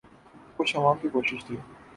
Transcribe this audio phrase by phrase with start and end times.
[0.57, 1.55] کچھ عوام کی کوشش تھی۔